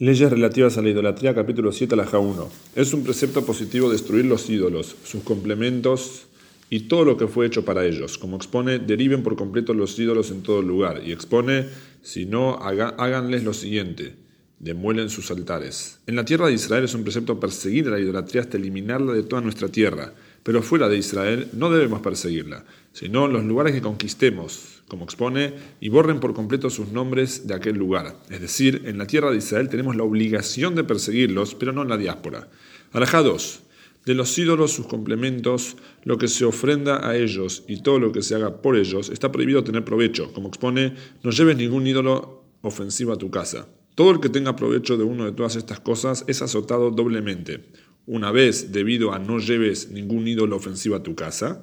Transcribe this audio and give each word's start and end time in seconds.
Leyes 0.00 0.30
relativas 0.30 0.78
a 0.78 0.82
la 0.82 0.90
idolatría, 0.90 1.34
capítulo 1.34 1.72
7, 1.72 1.96
la 1.96 2.04
1. 2.04 2.48
Es 2.76 2.94
un 2.94 3.02
precepto 3.02 3.44
positivo 3.44 3.90
destruir 3.90 4.26
los 4.26 4.48
ídolos, 4.48 4.94
sus 5.02 5.24
complementos 5.24 6.26
y 6.70 6.82
todo 6.82 7.04
lo 7.04 7.16
que 7.16 7.26
fue 7.26 7.46
hecho 7.46 7.64
para 7.64 7.84
ellos. 7.84 8.16
Como 8.16 8.36
expone, 8.36 8.78
deriven 8.78 9.24
por 9.24 9.34
completo 9.34 9.74
los 9.74 9.98
ídolos 9.98 10.30
en 10.30 10.44
todo 10.44 10.62
lugar. 10.62 11.02
Y 11.04 11.10
expone, 11.10 11.66
si 12.00 12.26
no, 12.26 12.60
háganles 12.62 13.42
lo 13.42 13.52
siguiente, 13.52 14.14
demuelen 14.60 15.10
sus 15.10 15.32
altares. 15.32 15.98
En 16.06 16.14
la 16.14 16.24
tierra 16.24 16.46
de 16.46 16.52
Israel 16.52 16.84
es 16.84 16.94
un 16.94 17.02
precepto 17.02 17.40
perseguir 17.40 17.88
la 17.88 17.98
idolatría 17.98 18.42
hasta 18.42 18.56
eliminarla 18.56 19.14
de 19.14 19.24
toda 19.24 19.42
nuestra 19.42 19.66
tierra. 19.66 20.14
Pero 20.44 20.62
fuera 20.62 20.88
de 20.88 20.96
Israel 20.96 21.48
no 21.54 21.70
debemos 21.70 22.02
perseguirla, 22.02 22.64
sino 22.98 23.28
los 23.28 23.44
lugares 23.44 23.74
que 23.74 23.80
conquistemos 23.80 24.78
como 24.88 25.04
expone, 25.04 25.52
y 25.80 25.90
borren 25.90 26.18
por 26.18 26.34
completo 26.34 26.70
sus 26.70 26.88
nombres 26.88 27.46
de 27.46 27.54
aquel 27.54 27.76
lugar. 27.76 28.16
Es 28.30 28.40
decir, 28.40 28.82
en 28.86 28.98
la 28.98 29.06
tierra 29.06 29.30
de 29.30 29.36
Israel 29.36 29.68
tenemos 29.68 29.94
la 29.94 30.02
obligación 30.02 30.74
de 30.74 30.82
perseguirlos, 30.82 31.54
pero 31.54 31.72
no 31.72 31.82
en 31.82 31.90
la 31.90 31.98
diáspora. 31.98 32.48
Alajá 32.92 33.22
2. 33.22 33.60
De 34.06 34.14
los 34.14 34.36
ídolos, 34.38 34.72
sus 34.72 34.86
complementos, 34.86 35.76
lo 36.04 36.16
que 36.16 36.26
se 36.26 36.46
ofrenda 36.46 37.06
a 37.06 37.16
ellos 37.16 37.64
y 37.68 37.82
todo 37.82 37.98
lo 37.98 38.10
que 38.10 38.22
se 38.22 38.34
haga 38.34 38.62
por 38.62 38.76
ellos, 38.76 39.10
está 39.10 39.30
prohibido 39.30 39.62
tener 39.62 39.84
provecho. 39.84 40.32
Como 40.32 40.48
expone, 40.48 40.94
no 41.22 41.30
lleves 41.30 41.58
ningún 41.58 41.86
ídolo 41.86 42.44
ofensivo 42.62 43.12
a 43.12 43.18
tu 43.18 43.30
casa. 43.30 43.68
Todo 43.94 44.10
el 44.10 44.20
que 44.20 44.30
tenga 44.30 44.56
provecho 44.56 44.96
de 44.96 45.04
uno 45.04 45.26
de 45.26 45.32
todas 45.32 45.56
estas 45.56 45.80
cosas 45.80 46.24
es 46.26 46.40
azotado 46.40 46.90
doblemente. 46.90 47.66
Una 48.06 48.32
vez 48.32 48.72
debido 48.72 49.12
a 49.12 49.18
no 49.18 49.38
lleves 49.38 49.90
ningún 49.90 50.26
ídolo 50.26 50.56
ofensivo 50.56 50.96
a 50.96 51.02
tu 51.02 51.14
casa, 51.14 51.62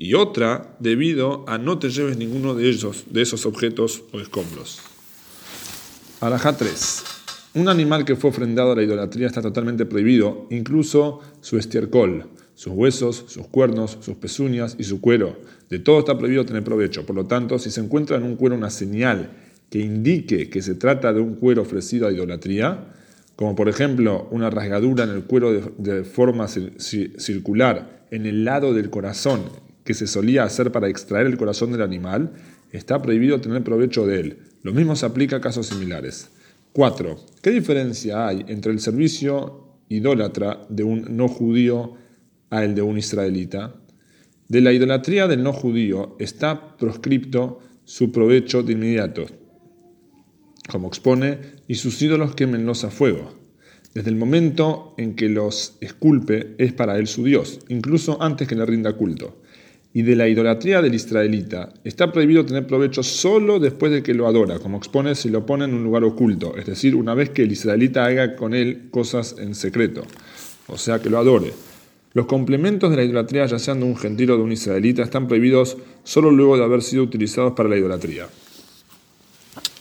y 0.00 0.14
otra 0.14 0.74
debido 0.80 1.44
a 1.46 1.58
no 1.58 1.78
te 1.78 1.90
lleves 1.90 2.16
ninguno 2.16 2.54
de 2.54 2.70
ellos, 2.70 3.04
de 3.10 3.20
esos 3.20 3.44
objetos 3.44 4.02
o 4.12 4.18
escombros. 4.18 4.80
Alajá 6.22 6.56
3. 6.56 7.04
Un 7.52 7.68
animal 7.68 8.06
que 8.06 8.16
fue 8.16 8.30
ofrendado 8.30 8.72
a 8.72 8.76
la 8.76 8.82
idolatría 8.82 9.26
está 9.26 9.42
totalmente 9.42 9.84
prohibido, 9.84 10.46
incluso 10.48 11.20
su 11.42 11.58
estiércol, 11.58 12.30
sus 12.54 12.72
huesos, 12.72 13.26
sus 13.28 13.46
cuernos, 13.48 13.98
sus 14.00 14.14
pezuñas 14.16 14.74
y 14.78 14.84
su 14.84 15.02
cuero. 15.02 15.36
De 15.68 15.78
todo 15.78 15.98
está 15.98 16.16
prohibido 16.16 16.46
tener 16.46 16.64
provecho. 16.64 17.04
Por 17.04 17.16
lo 17.16 17.26
tanto, 17.26 17.58
si 17.58 17.70
se 17.70 17.82
encuentra 17.82 18.16
en 18.16 18.22
un 18.22 18.36
cuero 18.36 18.56
una 18.56 18.70
señal 18.70 19.28
que 19.68 19.80
indique 19.80 20.48
que 20.48 20.62
se 20.62 20.76
trata 20.76 21.12
de 21.12 21.20
un 21.20 21.34
cuero 21.34 21.60
ofrecido 21.60 22.08
a 22.08 22.12
idolatría, 22.12 22.86
como 23.36 23.54
por 23.54 23.68
ejemplo 23.68 24.28
una 24.30 24.48
rasgadura 24.48 25.04
en 25.04 25.10
el 25.10 25.24
cuero 25.24 25.52
de, 25.76 26.04
forma 26.04 26.48
circular 26.48 28.06
en 28.10 28.24
el 28.24 28.46
lado 28.46 28.72
del 28.72 28.88
corazón 28.88 29.42
que 29.90 29.94
se 29.94 30.06
solía 30.06 30.44
hacer 30.44 30.70
para 30.70 30.88
extraer 30.88 31.26
el 31.26 31.36
corazón 31.36 31.72
del 31.72 31.82
animal, 31.82 32.30
está 32.70 33.02
prohibido 33.02 33.40
tener 33.40 33.64
provecho 33.64 34.06
de 34.06 34.20
él. 34.20 34.38
Lo 34.62 34.72
mismo 34.72 34.94
se 34.94 35.04
aplica 35.04 35.34
a 35.34 35.40
casos 35.40 35.66
similares. 35.66 36.30
4. 36.74 37.18
¿Qué 37.42 37.50
diferencia 37.50 38.28
hay 38.28 38.44
entre 38.46 38.70
el 38.70 38.78
servicio 38.78 39.80
idólatra 39.88 40.64
de 40.68 40.84
un 40.84 41.16
no 41.16 41.26
judío 41.26 41.94
a 42.50 42.62
el 42.62 42.76
de 42.76 42.82
un 42.82 42.98
israelita? 42.98 43.74
De 44.46 44.60
la 44.60 44.72
idolatría 44.72 45.26
del 45.26 45.42
no 45.42 45.52
judío 45.52 46.14
está 46.20 46.76
proscripto 46.76 47.58
su 47.82 48.12
provecho 48.12 48.62
de 48.62 48.74
inmediato, 48.74 49.26
como 50.70 50.86
expone, 50.86 51.40
y 51.66 51.74
sus 51.74 52.00
ídolos 52.00 52.36
quémenlos 52.36 52.84
a 52.84 52.90
fuego. 52.90 53.34
Desde 53.92 54.10
el 54.10 54.14
momento 54.14 54.94
en 54.98 55.16
que 55.16 55.28
los 55.28 55.78
esculpe 55.80 56.54
es 56.58 56.72
para 56.72 56.96
él 56.96 57.08
su 57.08 57.24
Dios, 57.24 57.58
incluso 57.68 58.22
antes 58.22 58.46
que 58.46 58.54
le 58.54 58.64
rinda 58.64 58.92
culto 58.92 59.40
y 59.92 60.02
de 60.02 60.14
la 60.14 60.28
idolatría 60.28 60.80
del 60.82 60.94
israelita 60.94 61.72
está 61.82 62.12
prohibido 62.12 62.46
tener 62.46 62.66
provecho 62.66 63.02
solo 63.02 63.58
después 63.58 63.90
de 63.90 64.02
que 64.02 64.14
lo 64.14 64.26
adora, 64.28 64.58
como 64.58 64.78
expone 64.78 65.14
si 65.14 65.30
lo 65.30 65.44
pone 65.46 65.64
en 65.64 65.74
un 65.74 65.82
lugar 65.82 66.04
oculto, 66.04 66.56
es 66.56 66.66
decir, 66.66 66.94
una 66.94 67.14
vez 67.14 67.30
que 67.30 67.42
el 67.42 67.52
israelita 67.52 68.04
haga 68.04 68.36
con 68.36 68.54
él 68.54 68.88
cosas 68.90 69.36
en 69.38 69.54
secreto, 69.54 70.04
o 70.68 70.78
sea, 70.78 71.00
que 71.00 71.10
lo 71.10 71.18
adore. 71.18 71.52
Los 72.12 72.26
complementos 72.26 72.90
de 72.90 72.96
la 72.96 73.04
idolatría, 73.04 73.46
ya 73.46 73.58
sean 73.58 73.80
de 73.80 73.86
un 73.86 73.96
gentil 73.96 74.32
o 74.32 74.36
de 74.36 74.42
un 74.42 74.52
israelita, 74.52 75.02
están 75.02 75.28
prohibidos 75.28 75.76
solo 76.02 76.30
luego 76.30 76.56
de 76.56 76.64
haber 76.64 76.82
sido 76.82 77.04
utilizados 77.04 77.52
para 77.52 77.68
la 77.68 77.76
idolatría. 77.76 78.28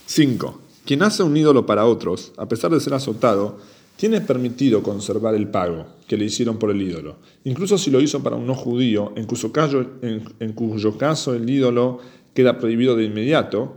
5. 0.06 0.62
Quien 0.85 1.01
hace 1.03 1.23
un 1.23 1.35
ídolo 1.35 1.66
para 1.66 1.85
otros, 1.85 2.33
a 2.38 2.47
pesar 2.47 2.72
de 2.72 2.79
ser 2.79 2.94
azotado, 2.94 3.59
tiene 3.99 4.21
permitido 4.21 4.81
conservar 4.81 5.35
el 5.35 5.49
pago 5.49 5.85
que 6.07 6.15
le 6.15 6.23
hicieron 6.23 6.57
por 6.57 6.71
el 6.71 6.81
ídolo, 6.81 7.17
incluso 7.43 7.77
si 7.77 7.91
lo 7.91 7.99
hizo 7.99 8.23
para 8.23 8.37
un 8.37 8.47
no 8.47 8.55
judío, 8.55 9.11
en 9.17 9.25
cuyo, 9.25 9.51
caso, 9.51 9.85
en, 10.01 10.53
cuyo 10.53 10.97
caso 10.97 11.35
el 11.35 11.49
ídolo 11.49 11.99
queda 12.33 12.57
prohibido 12.59 12.95
de 12.95 13.03
inmediato, 13.03 13.75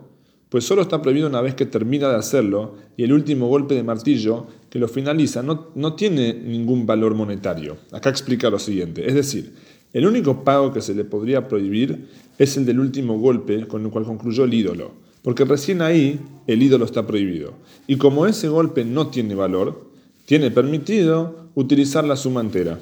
pues 0.49 0.62
solo 0.62 0.82
está 0.82 1.03
prohibido 1.03 1.27
una 1.27 1.41
vez 1.41 1.56
que 1.56 1.66
termina 1.66 2.09
de 2.09 2.15
hacerlo 2.15 2.77
y 2.97 3.03
el 3.03 3.12
último 3.12 3.49
golpe 3.49 3.75
de 3.75 3.82
martillo 3.82 4.47
que 4.71 4.78
lo 4.78 4.87
finaliza 4.87 5.43
no, 5.43 5.71
no 5.75 5.94
tiene 5.94 6.32
ningún 6.34 6.87
valor 6.87 7.16
monetario. 7.16 7.78
Acá 7.91 8.09
explica 8.09 8.49
lo 8.49 8.61
siguiente, 8.61 9.05
es 9.09 9.15
decir, 9.15 9.53
el 9.93 10.06
único 10.06 10.44
pago 10.44 10.72
que 10.72 10.82
se 10.82 10.94
le 10.94 11.03
podría 11.03 11.49
prohibir 11.49 12.06
es 12.38 12.56
el 12.56 12.65
del 12.65 12.78
último 12.78 13.19
golpe 13.19 13.66
con 13.66 13.84
el 13.84 13.91
cual 13.91 14.05
concluyó 14.05 14.44
el 14.44 14.55
ídolo, 14.55 14.93
porque 15.22 15.44
recién 15.44 15.82
ahí 15.82 16.21
el 16.47 16.62
ídolo 16.62 16.84
está 16.84 17.09
prohibido. 17.09 17.55
Y 17.88 17.97
como 17.97 18.27
ese 18.27 18.49
golpe 18.49 18.84
no 18.84 19.09
tiene 19.09 19.34
valor, 19.34 19.91
tiene 20.25 20.50
permitido 20.50 21.50
utilizar 21.55 22.05
la 22.05 22.16
suma 22.16 22.41
entera. 22.41 22.78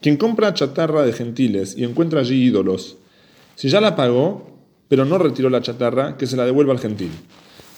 Quien 0.00 0.16
compra 0.16 0.54
chatarra 0.54 1.02
de 1.02 1.12
gentiles 1.12 1.74
y 1.76 1.84
encuentra 1.84 2.20
allí 2.20 2.44
ídolos, 2.44 2.96
si 3.54 3.68
ya 3.68 3.80
la 3.80 3.96
pagó, 3.96 4.50
pero 4.88 5.04
no 5.04 5.18
retiró 5.18 5.50
la 5.50 5.60
chatarra, 5.60 6.16
que 6.16 6.26
se 6.26 6.36
la 6.36 6.44
devuelva 6.44 6.72
al 6.72 6.80
gentil. 6.80 7.10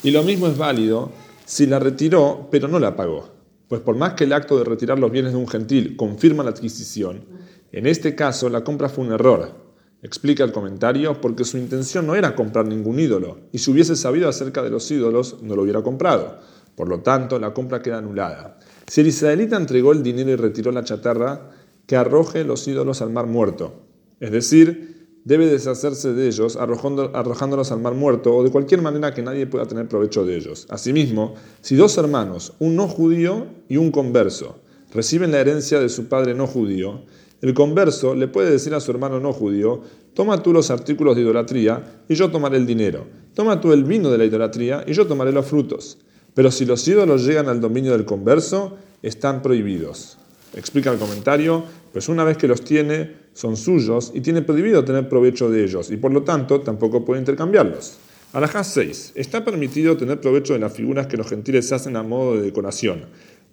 Y 0.03 0.11
lo 0.11 0.23
mismo 0.23 0.47
es 0.47 0.57
válido 0.57 1.11
si 1.45 1.67
la 1.67 1.79
retiró, 1.79 2.49
pero 2.51 2.69
no 2.69 2.79
la 2.79 2.97
pagó. 2.97 3.31
Pues 3.69 3.81
por 3.81 3.97
más 3.97 4.15
que 4.15 4.25
el 4.25 4.33
acto 4.33 4.59
de 4.59 4.65
retirar 4.65 4.99
los 4.99 5.11
bienes 5.11 5.33
de 5.33 5.39
un 5.39 5.49
gentil 5.49 5.97
confirma 5.97 6.45
la 6.45 6.51
adquisición, 6.51 7.25
en 7.73 7.87
este 7.87 8.15
caso 8.15 8.49
la 8.49 8.63
compra 8.63 8.89
fue 8.89 9.05
un 9.05 9.13
error. 9.13 9.63
Explica 10.03 10.45
el 10.45 10.53
comentario 10.53 11.21
porque 11.21 11.45
su 11.45 11.59
intención 11.59 12.07
no 12.07 12.15
era 12.15 12.35
comprar 12.35 12.67
ningún 12.67 12.99
ídolo, 12.99 13.39
y 13.53 13.59
si 13.59 13.71
hubiese 13.71 13.97
sabido 13.97 14.29
acerca 14.29 14.63
de 14.63 14.71
los 14.71 14.91
ídolos, 14.91 15.39
no 15.43 15.57
lo 15.57 15.63
hubiera 15.63 15.83
comprado. 15.83 16.41
Por 16.75 16.89
lo 16.89 17.01
tanto, 17.01 17.39
la 17.39 17.55
compra 17.55 17.83
queda 17.83 17.99
anulada. 17.99 18.59
Si 18.93 19.01
el 19.01 19.07
israelita 19.07 19.57
entregó 19.57 19.93
el 19.93 20.03
dinero 20.03 20.33
y 20.33 20.37
retiró 20.37 20.71
la 20.71 20.85
chatarra, 20.85 21.49
que 21.87 21.97
arroje 21.97 22.45
los 22.45 22.69
ídolos 22.69 23.01
al 23.01 23.09
mar 23.09 23.27
muerto. 23.27 23.73
Es 24.21 24.33
decir, 24.33 25.09
debe 25.25 25.47
deshacerse 25.47 26.13
de 26.13 26.27
ellos 26.27 26.57
arrojándolos 26.57 27.73
al 27.73 27.81
mar 27.81 27.95
muerto 27.95 28.37
o 28.37 28.45
de 28.45 28.51
cualquier 28.51 28.83
manera 28.83 29.15
que 29.15 29.23
nadie 29.23 29.47
pueda 29.47 29.65
tener 29.65 29.89
provecho 29.89 30.27
de 30.27 30.37
ellos. 30.37 30.67
Asimismo, 30.69 31.37
si 31.63 31.75
dos 31.75 31.97
hermanos, 31.97 32.53
un 32.59 32.77
no 32.77 32.87
judío 32.87 33.47
y 33.67 33.79
un 33.79 33.91
converso, 33.91 34.59
reciben 34.93 35.33
la 35.33 35.41
herencia 35.41 35.81
de 35.81 35.89
su 35.89 36.09
padre 36.09 36.35
no 36.35 36.47
judío, 36.47 37.01
el 37.41 37.55
converso 37.55 38.15
le 38.15 38.29
puede 38.29 38.51
decir 38.51 38.75
a 38.75 38.81
su 38.81 38.91
hermano 38.91 39.21
no 39.21 39.33
judío, 39.33 39.81
toma 40.13 40.43
tú 40.43 40.53
los 40.53 40.71
artículos 40.71 41.17
de 41.17 41.23
idolatría 41.23 42.03
y 42.11 42.15
yo 42.15 42.31
tomaré 42.31 42.59
el 42.59 42.67
dinero. 42.67 43.07
Toma 43.33 43.59
tú 43.59 43.73
el 43.73 43.85
vino 43.85 44.11
de 44.11 44.19
la 44.19 44.27
idolatría 44.27 44.85
y 44.87 44.93
yo 44.93 45.07
tomaré 45.07 45.33
los 45.33 45.47
frutos. 45.47 45.97
Pero 46.35 46.51
si 46.51 46.65
los 46.65 46.87
ídolos 46.89 47.25
llegan 47.25 47.49
al 47.49 47.61
dominio 47.61 47.93
del 47.93 48.05
converso, 48.05 48.77
están 49.03 49.43
prohibidos. 49.43 50.19
Explica 50.55 50.91
el 50.91 50.99
comentario, 50.99 51.65
pues 51.93 52.09
una 52.09 52.25
vez 52.25 52.37
que 52.37 52.49
los 52.49 52.63
tiene, 52.63 53.23
son 53.35 53.57
suyos 53.57 54.13
y 54.15 54.21
tiene 54.21 54.43
prohibido 54.43 54.85
tener 54.85 55.09
provecho 55.09 55.51
de 55.51 55.65
ellos 55.65 55.91
y 55.91 55.97
por 55.97 56.13
lo 56.13 56.23
tanto 56.23 56.61
tampoco 56.61 57.05
puede 57.05 57.21
intercambiarlos. 57.21 57.99
Alajá 58.33 58.65
6. 58.65 59.13
Está 59.15 59.45
permitido 59.45 59.97
tener 59.97 60.21
provecho 60.21 60.55
de 60.55 60.59
las 60.59 60.73
figuras 60.73 61.07
que 61.07 61.17
los 61.17 61.29
gentiles 61.29 61.71
hacen 61.73 61.97
a 61.97 62.03
modo 62.03 62.37
de 62.37 62.43
decoración, 62.43 63.05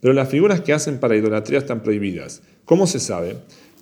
pero 0.02 0.14
las 0.14 0.30
figuras 0.30 0.62
que 0.62 0.74
hacen 0.74 1.00
para 1.00 1.18
idolatría 1.18 1.60
están 1.60 1.84
prohibidas. 1.84 2.42
¿Cómo 2.66 2.88
se 2.88 3.00
sabe? 3.00 3.38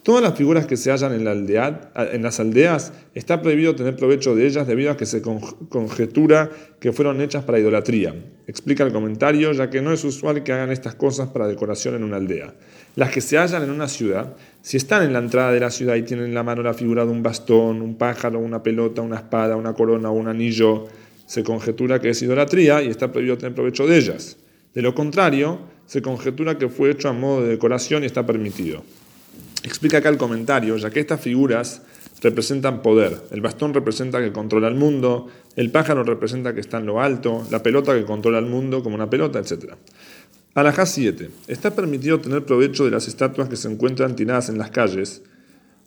Todas 0.08 0.24
las 0.24 0.36
figuras 0.36 0.66
que 0.66 0.78
se 0.78 0.90
hallan 0.90 1.12
en, 1.16 2.24
las 2.24 2.40
aldeas 2.40 2.94
está 3.14 3.42
prohibido 3.42 3.76
tener 3.76 3.98
provecho 3.98 4.36
de 4.36 4.48
ellas 4.48 4.66
debido 4.66 4.90
a 4.90 4.96
que 4.96 5.06
se 5.06 5.22
conjetura 5.22 6.50
que 6.80 6.94
fueron 6.94 7.20
hechas 7.20 7.44
para 7.44 7.60
idolatría. 7.60 8.16
Explica 8.48 8.86
el 8.86 8.94
comentario, 8.94 9.52
ya 9.52 9.70
que 9.70 9.82
no 9.82 9.92
es 9.92 10.06
usual 10.06 10.44
que 10.44 10.54
hagan 10.54 10.72
estas 10.72 10.96
cosas 10.96 11.28
para 11.28 11.46
decoración 11.46 11.96
en 11.96 12.06
una 12.06 12.16
aldea. 12.16 12.54
Las 12.96 13.12
que 13.12 13.20
se 13.20 13.38
hallan 13.38 13.64
en 13.64 13.70
una 13.70 13.90
ciudad, 13.90 14.34
si 14.62 14.78
están 14.78 15.04
en 15.04 15.12
la 15.12 15.20
entrada 15.20 15.52
de 15.52 15.60
la 15.60 15.72
ciudad 15.72 15.96
y 15.96 16.04
tienen 16.04 16.28
en 16.28 16.34
la 16.34 16.44
mano 16.44 16.64
la 16.64 16.74
figura 16.74 17.04
de 17.04 17.12
un 17.12 17.22
bastón, 17.22 17.82
un 17.82 17.98
pájaro, 17.98 18.40
una 18.40 18.64
pelota, 18.64 19.02
una 19.02 19.18
espada, 19.18 19.58
una 19.58 19.74
corona 19.74 20.10
o 20.10 20.14
un 20.14 20.30
anillo, 20.30 20.88
se 21.26 21.44
conjetura 21.44 22.00
que 22.00 22.12
es 22.12 22.22
idolatría 22.22 22.82
y 22.82 22.88
está 22.88 23.12
prohibido 23.12 23.38
tener 23.38 23.54
provecho 23.54 23.86
de 23.86 23.98
ellas. 23.98 24.38
De 24.74 24.82
lo 24.82 24.96
contrario, 24.96 25.60
se 25.86 26.02
conjetura 26.02 26.58
que 26.58 26.70
fue 26.70 26.92
hecho 26.92 27.10
a 27.10 27.12
modo 27.12 27.42
de 27.42 27.50
decoración 27.50 28.04
y 28.04 28.06
está 28.06 28.26
permitido. 28.26 28.84
Explica 29.68 29.98
acá 29.98 30.08
el 30.08 30.18
comentario, 30.18 30.78
ya 30.78 30.90
que 30.90 31.02
estas 31.02 31.20
figuras 31.20 31.82
representan 32.22 32.82
poder. 32.82 33.22
El 33.32 33.42
bastón 33.42 33.74
representa 33.74 34.22
que 34.22 34.32
controla 34.32 34.70
el 34.70 34.76
mundo, 34.76 35.28
el 35.58 35.72
pájaro 35.72 36.06
representa 36.06 36.54
que 36.54 36.62
está 36.62 36.78
en 36.78 36.86
lo 36.86 37.02
alto, 37.02 37.46
la 37.52 37.62
pelota 37.62 37.94
que 37.94 38.06
controla 38.06 38.40
el 38.40 38.46
mundo 38.46 38.82
como 38.82 38.96
una 38.96 39.10
pelota, 39.10 39.40
etc. 39.40 39.74
Alajá 40.54 40.86
7. 40.86 41.30
Está 41.50 41.76
permitido 41.76 42.22
tener 42.22 42.46
provecho 42.46 42.86
de 42.86 42.92
las 42.92 43.10
estatuas 43.10 43.50
que 43.50 43.58
se 43.58 43.70
encuentran 43.70 44.16
tiradas 44.16 44.48
en 44.48 44.58
las 44.58 44.72
calles 44.72 45.22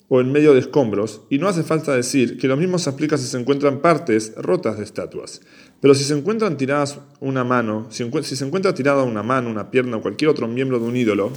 o 0.08 0.20
en 0.20 0.30
medio 0.30 0.52
de 0.52 0.60
escombros, 0.60 1.22
y 1.30 1.38
no 1.38 1.48
hace 1.48 1.62
falta 1.62 1.94
decir 1.94 2.36
que 2.36 2.48
lo 2.48 2.58
mismo 2.58 2.78
se 2.78 2.90
aplica 2.90 3.16
si 3.16 3.24
se 3.24 3.38
encuentran 3.38 3.80
partes 3.80 4.34
rotas 4.36 4.76
de 4.76 4.84
estatuas. 4.84 5.40
Pero 5.80 5.94
si 5.94 6.04
se 6.04 6.12
encuentran 6.18 6.58
tiradas 6.58 6.98
una 7.20 7.44
mano, 7.44 7.86
si, 7.88 8.04
se 8.36 8.44
encuentra 8.44 8.74
tirada 8.74 9.04
una 9.04 9.22
mano, 9.22 9.48
una 9.48 9.70
pierna 9.70 9.96
o 9.96 10.02
cualquier 10.02 10.28
otro 10.28 10.48
miembro 10.48 10.80
de 10.80 10.84
un 10.84 10.96
ídolo, 10.96 11.32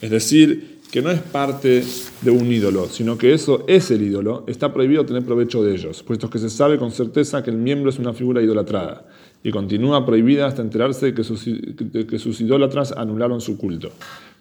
es 0.00 0.10
decir, 0.10 0.79
que 0.90 1.02
no 1.02 1.10
es 1.10 1.20
parte 1.20 1.84
de 2.20 2.30
un 2.30 2.50
ídolo, 2.50 2.86
sino 2.86 3.16
que 3.16 3.32
eso 3.32 3.64
es 3.68 3.90
el 3.90 4.02
ídolo, 4.02 4.44
está 4.48 4.72
prohibido 4.72 5.06
tener 5.06 5.24
provecho 5.24 5.62
de 5.62 5.74
ellos, 5.74 6.02
puesto 6.02 6.28
que 6.28 6.38
se 6.38 6.50
sabe 6.50 6.78
con 6.78 6.90
certeza 6.90 7.42
que 7.42 7.50
el 7.50 7.56
miembro 7.56 7.90
es 7.90 7.98
una 7.98 8.12
figura 8.12 8.42
idolatrada, 8.42 9.06
y 9.42 9.52
continúa 9.52 10.04
prohibida 10.04 10.46
hasta 10.46 10.62
enterarse 10.62 11.06
de 11.06 11.14
que 11.14 11.24
sus, 11.24 11.44
de 11.44 12.44
idólatras 12.44 12.92
anularon 12.92 13.40
su 13.40 13.56
culto. 13.56 13.90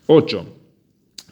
8. 0.07 0.45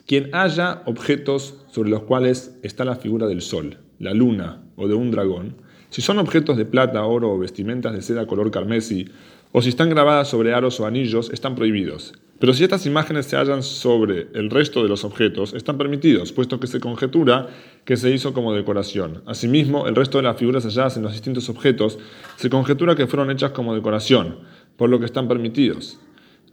Quien 0.06 0.34
haya 0.34 0.84
objetos 0.86 1.56
sobre 1.72 1.90
los 1.90 2.04
cuales 2.04 2.58
está 2.62 2.86
la 2.86 2.96
figura 2.96 3.28
del 3.28 3.42
sol, 3.42 3.78
la 4.00 4.14
luna 4.14 4.64
o 4.76 4.88
de 4.88 4.94
un 4.94 5.10
dragón, 5.12 5.56
si 5.90 6.02
son 6.02 6.20
objetos 6.20 6.58
de 6.58 6.66
plata, 6.66 7.04
oro 7.06 7.32
o 7.32 7.40
vestimentas 7.40 7.94
de 7.94 8.02
seda 8.02 8.28
color 8.28 8.52
carmesí, 8.52 9.08
o 9.52 9.62
si 9.62 9.70
están 9.70 9.90
grabadas 9.90 10.30
sobre 10.30 10.54
aros 10.54 10.80
o 10.80 10.86
anillos, 10.86 11.32
están 11.32 11.56
prohibidos. 11.56 12.14
Pero 12.40 12.54
si 12.54 12.64
estas 12.64 12.86
imágenes 12.86 13.26
se 13.26 13.36
hallan 13.36 13.64
sobre 13.64 14.28
el 14.34 14.52
resto 14.52 14.84
de 14.84 14.90
los 14.90 15.04
objetos, 15.04 15.54
están 15.54 15.78
permitidos, 15.78 16.32
puesto 16.32 16.60
que 16.60 16.68
se 16.68 16.80
conjetura 16.80 17.48
que 17.84 17.98
se 17.98 18.12
hizo 18.12 18.34
como 18.34 18.54
decoración. 18.54 19.24
Asimismo, 19.26 19.88
el 19.88 19.96
resto 19.96 20.20
de 20.20 20.26
las 20.26 20.38
figuras 20.38 20.64
halladas 20.64 20.98
en 20.98 21.04
los 21.04 21.14
distintos 21.14 21.50
objetos 21.50 21.98
se 22.36 22.50
conjetura 22.50 22.96
que 22.96 23.08
fueron 23.08 23.32
hechas 23.32 23.52
como 23.52 23.74
decoración, 23.74 24.40
por 24.76 24.90
lo 24.90 25.00
que 25.00 25.06
están 25.06 25.28
permitidos. 25.28 26.00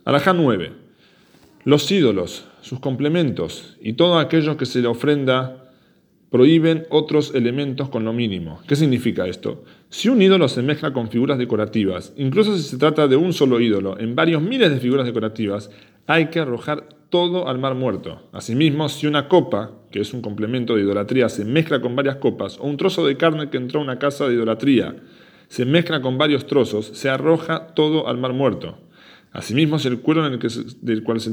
Alajá 0.06 0.32
9. 0.32 0.72
Los 1.64 1.90
ídolos, 1.90 2.46
sus 2.62 2.80
complementos 2.80 3.76
y 3.80 3.94
todo 3.94 4.18
aquello 4.18 4.56
que 4.56 4.66
se 4.66 4.80
le 4.80 4.88
ofrenda 4.88 5.63
prohíben 6.34 6.84
otros 6.90 7.32
elementos 7.32 7.88
con 7.90 8.04
lo 8.04 8.12
mínimo. 8.12 8.60
¿Qué 8.66 8.74
significa 8.74 9.24
esto? 9.28 9.62
Si 9.88 10.08
un 10.08 10.20
ídolo 10.20 10.48
se 10.48 10.62
mezcla 10.62 10.92
con 10.92 11.08
figuras 11.08 11.38
decorativas, 11.38 12.12
incluso 12.16 12.56
si 12.56 12.64
se 12.64 12.76
trata 12.76 13.06
de 13.06 13.14
un 13.14 13.32
solo 13.32 13.60
ídolo, 13.60 14.00
en 14.00 14.16
varios 14.16 14.42
miles 14.42 14.68
de 14.72 14.80
figuras 14.80 15.06
decorativas, 15.06 15.70
hay 16.08 16.30
que 16.30 16.40
arrojar 16.40 16.88
todo 17.08 17.46
al 17.46 17.60
mar 17.60 17.76
muerto. 17.76 18.20
Asimismo, 18.32 18.88
si 18.88 19.06
una 19.06 19.28
copa, 19.28 19.70
que 19.92 20.00
es 20.00 20.12
un 20.12 20.22
complemento 20.22 20.74
de 20.74 20.82
idolatría, 20.82 21.28
se 21.28 21.44
mezcla 21.44 21.80
con 21.80 21.94
varias 21.94 22.16
copas, 22.16 22.58
o 22.58 22.64
un 22.64 22.78
trozo 22.78 23.06
de 23.06 23.16
carne 23.16 23.48
que 23.48 23.58
entró 23.58 23.78
a 23.78 23.84
una 23.84 24.00
casa 24.00 24.26
de 24.26 24.34
idolatría, 24.34 24.96
se 25.46 25.64
mezcla 25.64 26.02
con 26.02 26.18
varios 26.18 26.48
trozos, 26.48 26.86
se 26.94 27.10
arroja 27.10 27.68
todo 27.74 28.08
al 28.08 28.18
mar 28.18 28.32
muerto. 28.32 28.76
Asimismo, 29.30 29.78
si 29.78 29.86
el 29.86 30.00
cuero 30.00 30.26
en 30.26 30.32
el 30.32 30.38
que 30.40 30.48
del 30.82 31.04
cual 31.04 31.20
se, 31.20 31.30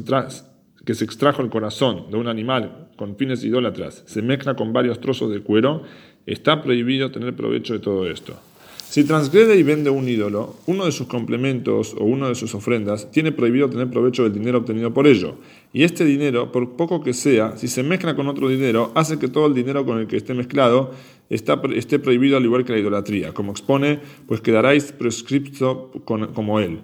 que 0.85 0.95
se 0.95 1.05
extrajo 1.05 1.41
el 1.41 1.49
corazón 1.49 2.09
de 2.09 2.17
un 2.17 2.27
animal 2.27 2.89
con 3.01 3.15
fines 3.15 3.43
idólatras 3.43 4.03
se 4.05 4.21
mezcla 4.21 4.55
con 4.55 4.73
varios 4.73 4.99
trozos 4.99 5.31
de 5.31 5.41
cuero, 5.41 5.81
está 6.27 6.61
prohibido 6.61 7.09
tener 7.09 7.35
provecho 7.35 7.73
de 7.73 7.79
todo 7.79 8.07
esto. 8.07 8.35
Si 8.77 9.05
transgrede 9.05 9.57
y 9.57 9.63
vende 9.63 9.89
un 9.89 10.07
ídolo, 10.07 10.57
uno 10.65 10.85
de 10.85 10.91
sus 10.91 11.07
complementos 11.07 11.95
o 11.97 12.03
una 12.03 12.27
de 12.27 12.35
sus 12.35 12.53
ofrendas 12.53 13.09
tiene 13.09 13.31
prohibido 13.31 13.69
tener 13.69 13.89
provecho 13.89 14.23
del 14.23 14.33
dinero 14.33 14.59
obtenido 14.59 14.93
por 14.93 15.07
ello. 15.07 15.35
Y 15.71 15.83
este 15.83 16.03
dinero, 16.03 16.51
por 16.51 16.75
poco 16.75 17.01
que 17.01 17.13
sea, 17.13 17.57
si 17.57 17.69
se 17.69 17.83
mezcla 17.83 18.15
con 18.15 18.27
otro 18.27 18.49
dinero, 18.49 18.91
hace 18.93 19.17
que 19.17 19.29
todo 19.29 19.47
el 19.47 19.53
dinero 19.53 19.85
con 19.85 19.97
el 19.97 20.07
que 20.07 20.17
esté 20.17 20.33
mezclado 20.33 20.91
esté 21.29 21.99
prohibido 21.99 22.35
al 22.35 22.43
igual 22.43 22.65
que 22.65 22.73
la 22.73 22.79
idolatría. 22.79 23.33
Como 23.33 23.51
expone, 23.51 23.99
pues 24.27 24.41
quedaráis 24.41 24.91
prescripto 24.91 25.89
como 26.05 26.59
él 26.59 26.81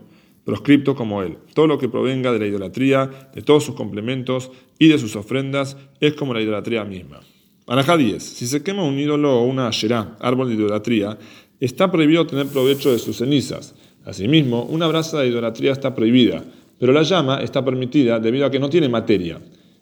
proscripto 0.47 0.95
como 0.95 1.21
él. 1.23 1.38
Todo 1.53 1.67
lo 1.67 1.77
que 1.77 1.89
provenga 1.89 2.31
de 2.31 2.39
la 2.39 2.47
idolatría, 2.47 3.29
de 3.35 3.41
todos 3.41 3.65
sus 3.65 3.75
complementos 3.75 4.49
y 4.79 4.88
de 4.88 4.97
sus 4.97 5.17
ofrendas, 5.17 5.75
es 5.99 6.13
como 6.13 6.33
la 6.33 6.41
idolatría 6.41 6.85
misma. 6.85 7.19
Anajá 7.67 7.97
10. 7.97 8.23
Si 8.23 8.47
se 8.47 8.63
quema 8.63 8.85
un 8.85 8.97
ídolo 8.97 9.41
o 9.41 9.45
una 9.45 9.67
asherá, 9.67 10.15
árbol 10.21 10.47
de 10.47 10.55
idolatría, 10.55 11.17
está 11.59 11.91
prohibido 11.91 12.25
tener 12.25 12.47
provecho 12.47 12.94
de 12.94 12.97
sus 12.97 13.17
cenizas. 13.17 13.75
Asimismo, 14.05 14.63
una 14.63 14.88
brasa 14.88 15.19
de 15.19 15.27
idolatría 15.27 15.73
está 15.73 15.94
prohibida, 15.94 16.45
pero 16.79 16.94
la 16.94 17.03
llama 17.03 17.41
está 17.41 17.65
permitida 17.65 18.17
debido 18.21 18.45
a 18.45 18.49
que 18.49 18.59
no 18.59 18.69
tiene 18.69 18.88
materia, 18.88 19.41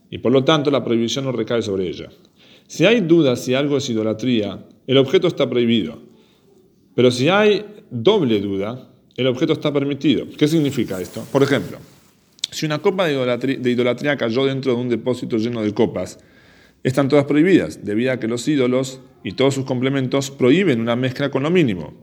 y 0.09 0.17
por 0.17 0.31
lo 0.31 0.44
tanto 0.44 0.71
la 0.71 0.83
prohibición 0.83 1.25
no 1.25 1.31
recae 1.31 1.62
sobre 1.62 1.88
ella. 1.88 2.09
Si 2.65 2.88
hay 2.88 3.01
dudas 3.01 3.39
si 3.39 3.53
algo 3.53 3.77
es 3.77 3.88
idolatría, 3.88 4.65
el 4.88 4.97
objeto 4.97 5.27
está 5.27 5.47
prohibido. 5.47 6.00
Pero 6.95 7.12
si 7.12 7.29
hay 7.29 7.63
doble 7.91 8.39
duda, 8.39 8.94
el 9.15 9.27
objeto 9.27 9.53
está 9.53 9.71
permitido. 9.71 10.27
¿Qué 10.38 10.47
significa 10.47 11.00
esto? 11.00 11.25
Por 11.31 11.44
ejemplo, 11.44 11.77
si 12.51 12.65
una 12.65 12.79
copa 12.79 13.06
de 13.06 13.71
idolatría, 13.71 14.17
cayó 14.17 14.45
dentro 14.45 14.75
de 14.75 14.81
un 14.81 14.89
depósito 14.89 15.38
lleno 15.38 15.62
de 15.62 15.73
copas, 15.73 16.19
están 16.83 17.09
todas 17.09 17.25
prohibidas, 17.25 17.83
debido 17.83 18.12
a 18.12 18.19
que 18.19 18.27
los 18.27 18.47
ídolos 18.47 19.01
y 19.23 19.31
todos 19.31 19.56
sus 19.56 19.65
complementos 19.65 20.29
prohíben 20.31 20.79
una 20.79 20.95
mezcla 20.95 21.31
con 21.31 21.44
lo 21.44 21.50
mínimo. 21.50 21.94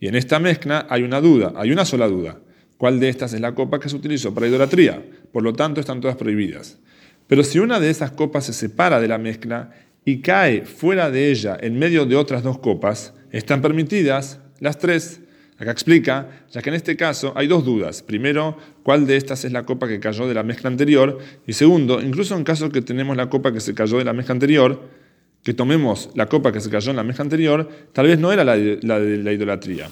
Y 0.00 0.08
en 0.08 0.14
esta 0.16 0.38
mezcla 0.38 0.86
hay 0.88 1.02
una 1.02 1.20
duda, 1.20 1.52
hay 1.56 1.70
una 1.70 1.84
sola 1.84 2.08
duda. 2.08 2.40
¿Cuál 2.78 3.00
de 3.00 3.08
estas 3.08 3.32
es 3.34 3.40
la 3.40 3.54
copa 3.54 3.78
que 3.78 3.88
se 3.88 3.96
utilizó 3.96 4.34
para 4.34 4.48
idolatría? 4.48 5.02
Por 5.32 5.42
lo 5.42 5.52
tanto, 5.52 5.80
están 5.80 6.00
todas 6.00 6.16
prohibidas. 6.16 6.78
Pero 7.26 7.42
si 7.42 7.58
una 7.58 7.80
de 7.80 7.90
esas 7.90 8.10
copas 8.10 8.46
se 8.46 8.52
separa 8.52 9.00
de 9.00 9.08
la 9.08 9.18
mezcla 9.18 9.72
y 10.04 10.20
cae 10.20 10.64
fuera 10.64 11.10
de 11.10 11.30
ella 11.30 11.56
en 11.60 11.78
medio 11.78 12.04
de 12.04 12.16
otras 12.16 12.42
dos 12.42 12.58
copas, 12.58 13.14
están 13.30 13.62
permitidas 13.62 14.40
las 14.60 14.78
tres. 14.78 15.20
Acá 15.64 15.72
explica, 15.72 16.28
ya 16.52 16.60
que 16.60 16.68
en 16.68 16.76
este 16.76 16.94
caso 16.94 17.32
hay 17.34 17.46
dos 17.46 17.64
dudas. 17.64 18.02
Primero, 18.02 18.58
cuál 18.82 19.06
de 19.06 19.16
estas 19.16 19.46
es 19.46 19.52
la 19.52 19.64
copa 19.64 19.88
que 19.88 19.98
cayó 19.98 20.28
de 20.28 20.34
la 20.34 20.42
mezcla 20.42 20.68
anterior. 20.68 21.18
Y 21.46 21.54
segundo, 21.54 22.02
incluso 22.02 22.36
en 22.36 22.44
caso 22.44 22.68
que 22.68 22.82
tenemos 22.82 23.16
la 23.16 23.30
copa 23.30 23.50
que 23.50 23.60
se 23.60 23.72
cayó 23.72 23.96
de 23.96 24.04
la 24.04 24.12
mezcla 24.12 24.34
anterior, 24.34 24.82
que 25.42 25.54
tomemos 25.54 26.10
la 26.14 26.26
copa 26.26 26.52
que 26.52 26.60
se 26.60 26.68
cayó 26.68 26.90
en 26.90 26.96
la 26.96 27.02
mezcla 27.02 27.22
anterior, 27.22 27.66
tal 27.94 28.08
vez 28.08 28.18
no 28.18 28.30
era 28.30 28.44
la 28.44 28.58
de 28.58 28.78
la, 28.82 29.32
idolatría. 29.32 29.88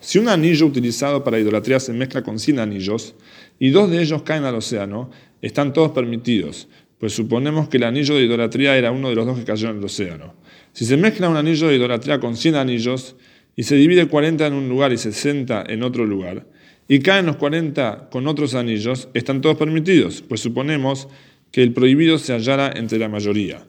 Si 0.00 0.18
un 0.18 0.28
anillo 0.28 0.66
utilizado 0.66 1.22
para 1.22 1.38
idolatría 1.38 1.78
se 1.78 1.92
mezcla 1.92 2.24
con 2.24 2.40
100 2.40 2.58
anillos 2.58 3.14
y 3.60 3.70
dos 3.70 3.88
de 3.88 4.02
ellos 4.02 4.22
caen 4.22 4.42
al 4.42 4.56
océano, 4.56 5.08
están 5.40 5.72
todos 5.72 5.92
permitidos, 5.92 6.66
pues 6.98 7.12
suponemos 7.12 7.68
que 7.68 7.76
el 7.76 7.84
anillo 7.84 8.16
de 8.16 8.24
idolatría 8.24 8.76
era 8.76 8.90
uno 8.90 9.08
de 9.08 9.14
los 9.14 9.24
dos 9.24 9.38
que 9.38 9.44
cayó 9.44 9.70
en 9.70 9.78
el 9.78 9.84
océano. 9.84 10.34
Si 10.72 10.84
se 10.84 10.96
mezcla 10.96 11.28
un 11.28 11.36
anillo 11.36 11.68
de 11.68 11.76
idolatría 11.76 12.18
con 12.18 12.36
100 12.36 12.56
anillos, 12.56 13.14
y 13.56 13.64
se 13.64 13.76
divide 13.76 14.06
40 14.06 14.46
en 14.46 14.54
un 14.54 14.68
lugar 14.68 14.92
y 14.92 14.98
60 14.98 15.64
en 15.68 15.82
otro 15.82 16.06
lugar, 16.06 16.46
y 16.88 17.00
caen 17.00 17.26
los 17.26 17.36
40 17.36 18.08
con 18.10 18.26
otros 18.26 18.54
anillos, 18.54 19.08
están 19.14 19.40
todos 19.40 19.56
permitidos, 19.56 20.22
pues 20.22 20.40
suponemos 20.40 21.08
que 21.50 21.62
el 21.62 21.72
prohibido 21.72 22.18
se 22.18 22.32
hallara 22.32 22.72
entre 22.74 22.98
la 22.98 23.08
mayoría. 23.08 23.66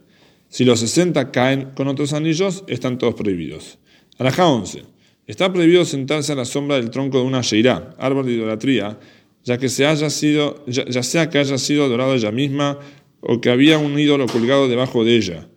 Si 0.50 0.65
los 0.65 0.80
60 0.80 1.31
caen 1.31 1.69
con 1.75 1.88
otros 1.88 2.13
anillos, 2.13 2.63
están 2.68 2.97
todos 2.97 3.15
prohibidos. 3.15 3.80
Alajá 4.18 4.47
11. 4.47 4.83
Está 5.25 5.51
prohibido 5.51 5.86
sentarse 5.86 6.31
a 6.33 6.36
la 6.36 6.45
sombra 6.45 6.77
del 6.77 6.89
tronco 6.89 7.19
de 7.19 7.25
una 7.25 7.41
sheirá, 7.41 7.95
árbol 7.97 8.25
de 8.25 8.33
idolatría, 8.33 9.00
ya, 9.44 9.57
que 9.57 9.69
se 9.69 9.86
haya 9.86 10.09
sido, 10.09 10.65
ya 10.65 11.03
sea 11.03 11.29
que 11.29 11.39
haya 11.39 11.57
sido 11.57 11.84
adorado 11.86 12.13
ella 12.13 12.31
misma 12.31 12.79
o 13.19 13.41
que 13.41 13.50
había 13.50 13.77
un 13.77 13.98
ídolo 14.00 14.27
colgado 14.27 14.67
debajo 14.67 15.03
de 15.03 15.15
ella 15.15 15.48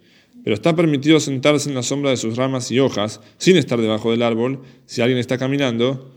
pero 0.47 0.55
está 0.55 0.77
permitido 0.77 1.19
sentarse 1.19 1.69
en 1.69 1.75
la 1.75 1.83
sombra 1.83 2.11
de 2.11 2.17
sus 2.17 2.37
ramas 2.37 2.71
y 2.71 2.79
hojas 2.79 3.21
sin 3.37 3.57
estar 3.57 3.81
debajo 3.81 4.13
del 4.13 4.23
árbol 4.23 4.61
si 4.85 5.03
alguien 5.03 5.19
está 5.19 5.39
caminando, 5.39 6.15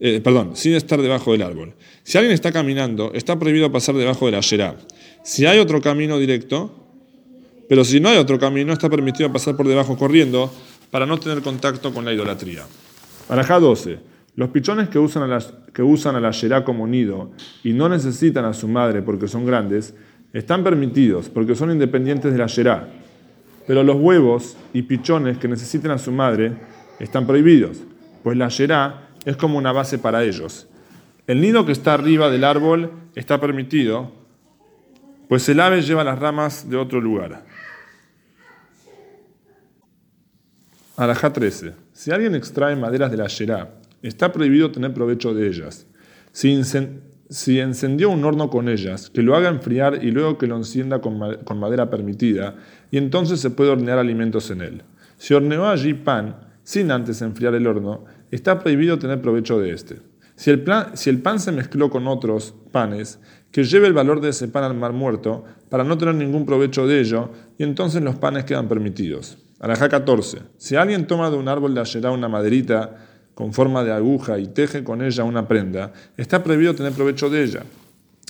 eh, 0.00 0.22
perdón, 0.24 0.56
sin 0.56 0.72
estar 0.72 1.02
debajo 1.02 1.32
del 1.32 1.42
árbol. 1.42 1.74
Si 2.02 2.16
alguien 2.16 2.32
está 2.32 2.52
caminando, 2.52 3.12
está 3.12 3.38
prohibido 3.38 3.70
pasar 3.70 3.94
debajo 3.96 4.24
de 4.24 4.32
la 4.32 4.40
yerá. 4.40 4.78
Si 5.24 5.44
hay 5.44 5.58
otro 5.58 5.82
camino 5.82 6.18
directo, 6.18 6.72
pero 7.68 7.84
si 7.84 8.00
no 8.00 8.08
hay 8.08 8.16
otro 8.16 8.38
camino, 8.38 8.72
está 8.72 8.88
permitido 8.88 9.30
pasar 9.30 9.58
por 9.58 9.68
debajo 9.68 9.98
corriendo 9.98 10.50
para 10.90 11.04
no 11.04 11.18
tener 11.20 11.42
contacto 11.42 11.92
con 11.92 12.06
la 12.06 12.14
idolatría. 12.14 12.64
Barajá 13.28 13.60
12. 13.60 13.98
Los 14.36 14.48
pichones 14.48 14.88
que 14.88 14.98
usan 14.98 15.28
la, 15.28 15.44
que 15.74 15.82
usan 15.82 16.22
la 16.22 16.30
yerá 16.30 16.64
como 16.64 16.86
nido 16.86 17.32
y 17.62 17.74
no 17.74 17.90
necesitan 17.90 18.46
a 18.46 18.54
su 18.54 18.68
madre 18.68 19.02
porque 19.02 19.28
son 19.28 19.44
grandes, 19.44 19.92
están 20.32 20.64
permitidos 20.64 21.28
porque 21.28 21.54
son 21.54 21.70
independientes 21.72 22.32
de 22.32 22.38
la 22.38 22.46
yerá 22.46 23.02
pero 23.66 23.82
los 23.82 23.96
huevos 23.96 24.56
y 24.72 24.82
pichones 24.82 25.38
que 25.38 25.48
necesiten 25.48 25.90
a 25.90 25.98
su 25.98 26.12
madre 26.12 26.52
están 26.98 27.26
prohibidos, 27.26 27.78
pues 28.22 28.36
la 28.36 28.48
yerá 28.48 29.08
es 29.24 29.36
como 29.36 29.58
una 29.58 29.72
base 29.72 29.98
para 29.98 30.22
ellos. 30.24 30.68
El 31.26 31.40
nido 31.40 31.66
que 31.66 31.72
está 31.72 31.94
arriba 31.94 32.30
del 32.30 32.44
árbol 32.44 32.92
está 33.14 33.40
permitido, 33.40 34.12
pues 35.28 35.48
el 35.48 35.60
ave 35.60 35.82
lleva 35.82 36.04
las 36.04 36.18
ramas 36.18 36.70
de 36.70 36.76
otro 36.76 37.00
lugar. 37.00 37.44
Alajá 40.96 41.32
13. 41.32 41.74
Si 41.92 42.10
alguien 42.10 42.34
extrae 42.34 42.76
maderas 42.76 43.10
de 43.10 43.16
la 43.16 43.26
yerá, 43.26 43.74
está 44.02 44.32
prohibido 44.32 44.70
tener 44.70 44.94
provecho 44.94 45.34
de 45.34 45.48
ellas. 45.48 45.86
Si, 46.32 46.62
si 47.28 47.58
encendió 47.58 48.10
un 48.10 48.24
horno 48.24 48.50
con 48.50 48.68
ellas, 48.68 49.10
que 49.10 49.22
lo 49.22 49.34
haga 49.34 49.48
enfriar 49.48 50.04
y 50.04 50.10
luego 50.10 50.38
que 50.38 50.46
lo 50.46 50.56
encienda 50.56 51.00
con, 51.00 51.18
madera 51.58 51.90
permitida, 51.90 52.56
y 52.90 52.98
entonces 52.98 53.40
se 53.40 53.50
puede 53.50 53.70
hornear 53.70 53.98
alimentos 53.98 54.50
en 54.50 54.60
él. 54.60 54.82
Si 55.18 55.34
horneó 55.34 55.66
allí 55.66 55.94
pan 55.94 56.36
sin 56.62 56.90
antes 56.90 57.22
enfriar 57.22 57.54
el 57.54 57.66
horno, 57.66 58.04
está 58.30 58.60
prohibido 58.60 58.98
tener 58.98 59.20
provecho 59.20 59.58
de. 59.60 59.76
Si 60.36 60.50
el, 60.50 60.64
si 60.94 61.10
el 61.10 61.20
pan 61.20 61.40
se 61.40 61.52
mezcló 61.52 61.90
con 61.90 62.06
otros 62.06 62.54
panes, 62.70 63.20
que 63.50 63.64
lleve 63.64 63.86
el 63.86 63.92
valor 63.92 64.20
de 64.20 64.30
ese 64.30 64.48
pan 64.48 64.64
al 64.64 64.74
mar 64.74 64.92
muerto, 64.92 65.44
para 65.68 65.84
no 65.84 65.96
tener 65.96 66.14
ningún 66.14 66.44
provecho 66.44 66.86
de 66.86 67.00
ello, 67.00 67.30
y 67.58 67.64
entonces 67.64 68.02
los 68.02 68.16
panes 68.16 68.44
quedan 68.44 68.68
permitidos. 68.68 69.38
Alajá 69.58 69.88
14. 69.88 70.40
Si 70.58 70.76
alguien 70.76 71.06
toma 71.06 71.30
de 71.30 71.36
un 71.36 71.48
árbol 71.48 71.74
de 71.74 71.80
ayerá 71.80 72.10
una 72.10 72.28
maderita 72.28 73.05
con 73.36 73.52
forma 73.52 73.84
de 73.84 73.92
aguja 73.92 74.38
y 74.38 74.46
teje 74.46 74.82
con 74.82 75.02
ella 75.02 75.22
una 75.22 75.46
prenda, 75.46 75.92
está 76.16 76.42
prohibido 76.42 76.74
tener 76.74 76.94
provecho 76.94 77.28
de 77.28 77.44
ella. 77.44 77.64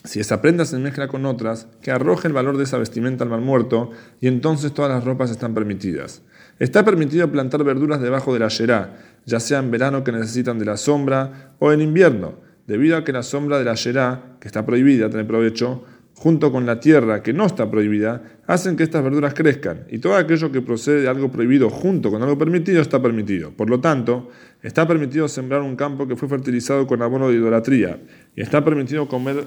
Si 0.02 0.18
esa 0.18 0.42
prenda 0.42 0.64
se 0.64 0.78
mezcla 0.78 1.06
con 1.06 1.24
otras, 1.26 1.68
que 1.80 1.92
arroje 1.92 2.26
el 2.26 2.34
valor 2.34 2.56
de 2.56 2.64
esa 2.64 2.76
vestimenta 2.76 3.22
al 3.22 3.30
mar 3.30 3.40
muerto, 3.40 3.92
y 4.20 4.26
entonces 4.26 4.74
todas 4.74 4.90
las 4.90 5.04
ropas 5.04 5.30
están 5.30 5.54
permitidas. 5.54 6.22
Está 6.58 6.84
permitido 6.84 7.30
plantar 7.30 7.62
verduras 7.62 8.00
debajo 8.00 8.32
de 8.32 8.40
la 8.40 8.48
yerá, 8.48 8.98
ya 9.24 9.38
sea 9.38 9.60
en 9.60 9.70
verano 9.70 10.02
que 10.02 10.10
necesitan 10.10 10.58
de 10.58 10.64
la 10.64 10.76
sombra 10.76 11.54
o 11.60 11.70
en 11.70 11.82
invierno, 11.82 12.40
debido 12.66 12.96
a 12.96 13.04
que 13.04 13.12
la 13.12 13.22
sombra 13.22 13.60
de 13.60 13.64
la 13.64 13.74
yerá, 13.74 14.36
que 14.40 14.48
está 14.48 14.66
prohibida 14.66 15.08
tener 15.08 15.28
provecho, 15.28 15.84
junto 16.16 16.50
con 16.50 16.64
la 16.64 16.80
tierra 16.80 17.22
que 17.22 17.32
no 17.32 17.44
está 17.44 17.70
prohibida, 17.70 18.22
hacen 18.46 18.76
que 18.76 18.82
estas 18.82 19.04
verduras 19.04 19.34
crezcan, 19.34 19.84
y 19.90 19.98
todo 19.98 20.16
aquello 20.16 20.50
que 20.50 20.62
procede 20.62 21.02
de 21.02 21.08
algo 21.08 21.30
prohibido 21.30 21.68
junto 21.68 22.10
con 22.10 22.22
algo 22.22 22.38
permitido 22.38 22.80
está 22.80 23.00
permitido. 23.02 23.50
Por 23.50 23.68
lo 23.68 23.80
tanto, 23.80 24.30
está 24.62 24.88
permitido 24.88 25.28
sembrar 25.28 25.60
un 25.60 25.76
campo 25.76 26.08
que 26.08 26.16
fue 26.16 26.28
fertilizado 26.28 26.86
con 26.86 27.02
abono 27.02 27.28
de 27.28 27.36
idolatría, 27.36 28.00
y 28.34 28.40
está 28.40 28.64
permitido 28.64 29.08
comer 29.08 29.44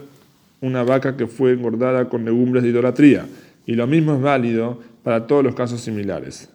una 0.61 0.83
vaca 0.83 1.17
que 1.17 1.25
fue 1.25 1.53
engordada 1.53 2.07
con 2.07 2.23
legumbres 2.23 2.63
de 2.63 2.69
idolatría, 2.69 3.25
y 3.65 3.73
lo 3.73 3.87
mismo 3.87 4.15
es 4.15 4.21
válido 4.21 4.79
para 5.03 5.25
todos 5.25 5.43
los 5.43 5.55
casos 5.55 5.81
similares. 5.81 6.49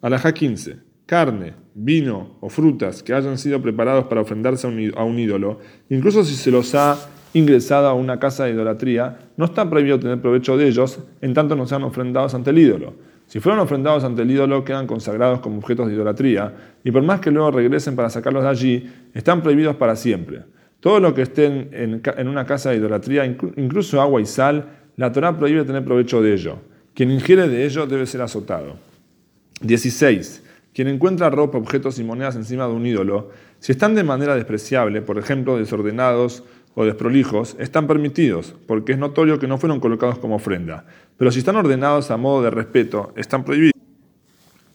Alajá 0.00 0.32
15. 0.32 0.76
Carne, 1.06 1.54
vino 1.74 2.36
o 2.40 2.48
frutas 2.48 3.02
que 3.02 3.14
hayan 3.14 3.38
sido 3.38 3.62
preparados 3.62 4.06
para 4.06 4.20
ofrendarse 4.20 4.66
a 4.66 5.04
un 5.04 5.18
ídolo, 5.18 5.60
incluso 5.88 6.24
si 6.24 6.34
se 6.34 6.50
los 6.50 6.74
ha 6.74 6.98
ingresado 7.36 7.86
a 7.86 7.92
una 7.92 8.18
casa 8.18 8.44
de 8.44 8.52
idolatría, 8.52 9.18
no 9.36 9.44
está 9.44 9.68
prohibido 9.68 10.00
tener 10.00 10.20
provecho 10.20 10.56
de 10.56 10.68
ellos 10.68 10.98
en 11.20 11.34
tanto 11.34 11.54
no 11.54 11.66
sean 11.66 11.82
ofrendados 11.82 12.34
ante 12.34 12.50
el 12.50 12.58
ídolo. 12.58 12.94
Si 13.26 13.40
fueron 13.40 13.60
ofrendados 13.60 14.04
ante 14.04 14.22
el 14.22 14.30
ídolo, 14.30 14.64
quedan 14.64 14.86
consagrados 14.86 15.40
como 15.40 15.58
objetos 15.58 15.88
de 15.88 15.94
idolatría, 15.94 16.54
y 16.82 16.90
por 16.90 17.02
más 17.02 17.20
que 17.20 17.30
luego 17.30 17.50
regresen 17.50 17.94
para 17.94 18.08
sacarlos 18.08 18.42
de 18.42 18.48
allí, 18.48 18.92
están 19.12 19.42
prohibidos 19.42 19.76
para 19.76 19.96
siempre. 19.96 20.44
Todo 20.80 20.98
lo 20.98 21.12
que 21.12 21.22
esté 21.22 21.46
en, 21.46 22.00
en 22.04 22.28
una 22.28 22.46
casa 22.46 22.70
de 22.70 22.76
idolatría, 22.76 23.26
incluso 23.26 24.00
agua 24.00 24.20
y 24.20 24.26
sal, 24.26 24.64
la 24.96 25.12
Torah 25.12 25.36
prohíbe 25.36 25.64
tener 25.64 25.84
provecho 25.84 26.22
de 26.22 26.32
ello. 26.32 26.58
Quien 26.94 27.10
ingiere 27.10 27.48
de 27.48 27.66
ello 27.66 27.86
debe 27.86 28.06
ser 28.06 28.22
azotado. 28.22 28.76
16. 29.60 30.42
Quien 30.72 30.88
encuentra 30.88 31.28
ropa, 31.28 31.58
objetos 31.58 31.98
y 31.98 32.04
monedas 32.04 32.36
encima 32.36 32.66
de 32.66 32.72
un 32.72 32.86
ídolo, 32.86 33.30
si 33.60 33.72
están 33.72 33.94
de 33.94 34.04
manera 34.04 34.34
despreciable, 34.34 35.02
por 35.02 35.18
ejemplo, 35.18 35.58
desordenados 35.58 36.44
o 36.76 36.84
desprolijos, 36.84 37.56
están 37.58 37.86
permitidos, 37.86 38.54
porque 38.66 38.92
es 38.92 38.98
notorio 38.98 39.38
que 39.38 39.48
no 39.48 39.56
fueron 39.56 39.80
colocados 39.80 40.18
como 40.18 40.36
ofrenda. 40.36 40.84
Pero 41.16 41.32
si 41.32 41.38
están 41.38 41.56
ordenados 41.56 42.10
a 42.10 42.18
modo 42.18 42.42
de 42.42 42.50
respeto, 42.50 43.14
están 43.16 43.44
prohibidos. 43.44 43.80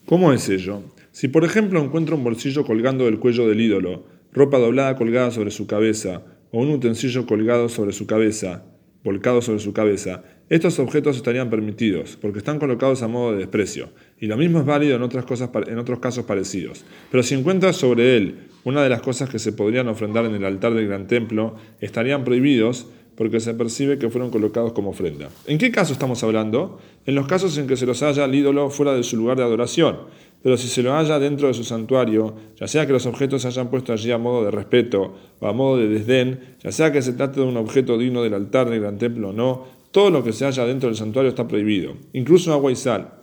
¿Cómo 0.08 0.34
es 0.34 0.50
ello? 0.50 0.81
Si, 1.12 1.27
por 1.27 1.46
ejemplo, 1.46 1.79
encuentra 1.79 2.15
un 2.15 2.24
bolsillo 2.24 2.65
colgando 2.65 3.05
del 3.05 3.20
cuello 3.20 3.48
del 3.48 3.62
ídolo, 3.62 4.05
ropa 4.34 4.58
doblada 4.58 4.96
colgada 4.96 5.29
sobre 5.29 5.51
su 5.51 5.67
cabeza, 5.67 6.24
o 6.51 6.62
un 6.62 6.72
utensilio 6.72 7.27
colgado 7.27 7.70
sobre 7.70 7.93
su 7.93 8.08
cabeza, 8.08 8.65
volcado 9.03 9.43
sobre 9.43 9.60
su 9.60 9.72
cabeza, 9.72 10.24
estos 10.50 10.79
objetos 10.79 11.17
estarían 11.17 11.51
permitidos, 11.51 12.17
porque 12.20 12.39
están 12.39 12.58
colocados 12.58 13.03
a 13.03 13.08
modo 13.08 13.34
de 13.34 13.38
desprecio, 13.38 13.89
y 14.20 14.25
lo 14.25 14.38
mismo 14.38 14.60
es 14.60 14.65
válido 14.65 14.96
en, 14.96 15.03
otras 15.03 15.25
cosas, 15.25 15.51
en 15.67 15.77
otros 15.77 16.00
casos 16.00 16.25
parecidos. 16.25 16.84
Pero 17.12 17.22
si 17.22 17.36
encuentras 17.36 17.75
sobre 17.75 18.17
él 18.17 18.36
una 18.63 18.84
de 18.84 18.89
las 18.89 19.01
cosas 19.01 19.30
que 19.30 19.39
se 19.39 19.53
podrían 19.53 19.88
ofrendar 19.88 20.25
en 20.25 20.36
el 20.36 20.46
altar 20.46 20.74
del 20.74 20.88
gran 20.88 21.08
templo, 21.08 21.56
estarían 21.80 22.24
prohibidos 22.24 22.88
porque 23.15 23.39
se 23.39 23.53
percibe 23.53 24.00
que 24.00 24.10
fueron 24.10 24.32
colocados 24.32 24.74
como 24.74 24.91
ofrenda. 24.91 25.30
¿En 25.46 25.58
qué 25.58 25.72
caso 25.72 25.94
estamos 25.94 26.24
hablando? 26.24 26.80
En 27.06 27.15
los 27.15 27.27
casos 27.27 27.58
en 27.58 27.68
que 27.68 27.77
se 27.77 27.86
los 27.86 28.01
haya 28.03 28.24
al 28.24 28.34
ídolo 28.34 28.70
fuera 28.70 28.94
de 28.94 29.03
su 29.03 29.18
lugar 29.18 29.38
de 29.38 29.44
adoración, 29.44 29.98
pero 30.44 30.58
si 30.58 30.68
se 30.68 30.82
lo 30.82 30.96
haya 30.96 31.20
dentro 31.20 31.48
de 31.48 31.53
su 31.53 31.63
santuario, 31.63 32.36
ya 32.60 32.68
sea 32.68 32.88
que 32.88 32.94
los 32.94 33.06
objetos 33.06 33.44
se 33.44 33.50
hayan 33.50 33.70
puesto 33.70 33.94
allí 33.94 34.12
a 34.12 34.18
modo 34.18 34.44
de 34.44 34.51
respeto 34.51 35.13
o 35.39 35.48
a 35.48 35.53
modo 35.53 35.77
de 35.77 35.88
desdén, 35.88 36.56
ya 36.63 36.72
sea 36.72 36.91
que 36.91 37.01
se 37.01 37.13
trate 37.13 37.41
de 37.41 37.46
un 37.46 37.58
objeto 37.58 37.98
digno 37.98 38.24
del 38.24 38.34
altar 38.34 38.70
del 38.70 38.82
gran 38.82 38.98
templo 38.98 39.30
o 39.30 39.34
no, 39.34 39.65
todo 39.91 40.10
lo 40.10 40.24
que 40.24 40.34
se 40.34 40.46
haya 40.46 40.65
dentro 40.65 40.88
del 40.89 40.98
santuario 40.98 41.30
está 41.30 41.48
prohibido, 41.48 41.94
incluso 42.13 42.53
agua 42.53 42.72
y 42.72 42.75
sal. 42.75 43.13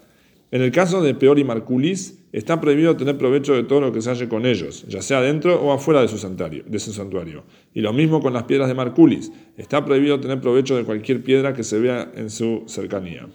En 0.50 0.62
el 0.62 0.70
caso 0.70 1.02
de 1.02 1.14
Peor 1.14 1.38
y 1.38 1.44
Marculis, 1.44 2.17
está 2.32 2.60
prohibido 2.60 2.96
tener 2.96 3.16
provecho 3.16 3.54
de 3.54 3.62
todo 3.62 3.80
lo 3.80 3.92
que 3.92 4.02
se 4.02 4.10
halle 4.10 4.28
con 4.28 4.44
ellos, 4.44 4.84
ya 4.88 5.02
sea 5.02 5.20
dentro 5.20 5.60
o 5.60 5.72
afuera 5.72 6.02
de 6.02 6.08
su, 6.08 6.18
santuario, 6.18 6.64
de 6.66 6.78
su 6.78 6.92
santuario. 6.92 7.44
Y 7.74 7.80
lo 7.80 7.92
mismo 7.92 8.20
con 8.20 8.32
las 8.32 8.44
piedras 8.44 8.68
de 8.68 8.74
Marculis, 8.74 9.32
está 9.56 9.84
prohibido 9.84 10.20
tener 10.20 10.40
provecho 10.40 10.76
de 10.76 10.84
cualquier 10.84 11.22
piedra 11.22 11.54
que 11.54 11.64
se 11.64 11.78
vea 11.78 12.10
en 12.14 12.30
su 12.30 12.64
cercanía. 12.66 13.28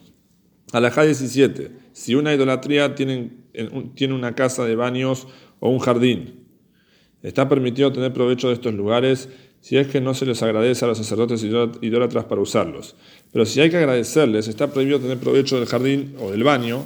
Alajá 0.72 1.04
17. 1.04 1.72
Si 1.92 2.16
una 2.16 2.34
idolatría 2.34 2.96
tiene, 2.96 3.32
tiene 3.96 4.14
una 4.14 4.36
casa 4.36 4.66
de 4.66 4.76
baños 4.76 5.28
o 5.60 5.70
un 5.70 5.80
jardín, 5.80 6.46
está 7.22 7.48
permitido 7.48 7.92
tener 7.94 8.14
provecho 8.14 8.48
de 8.48 8.56
estos 8.56 8.74
lugares 8.74 9.30
si 9.62 9.78
es 9.78 9.88
que 9.88 10.02
no 10.02 10.14
se 10.14 10.26
les 10.26 10.44
agradece 10.44 10.84
a 10.84 10.90
los 10.90 10.98
sacerdotes 10.98 11.42
idólatras 11.42 12.26
para 12.26 12.42
usarlos. 12.42 12.96
Pero 13.32 13.46
si 13.46 13.62
hay 13.62 13.70
que 13.70 13.78
agradecerles, 13.78 14.50
está 14.50 14.68
prohibido 14.68 15.00
tener 15.00 15.18
provecho 15.20 15.58
del 15.58 15.68
jardín 15.68 16.16
o 16.20 16.32
del 16.32 16.44
baño 16.44 16.84